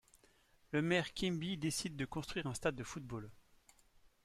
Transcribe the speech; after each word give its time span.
Le 0.71 0.81
maire 0.81 1.13
Quimby 1.13 1.57
décide 1.57 1.95
de 1.95 2.05
construire 2.05 2.47
un 2.47 2.55
stade 2.55 2.75
de 2.75 2.83
football. 2.83 3.29